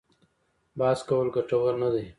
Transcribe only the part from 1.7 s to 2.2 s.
نه دي.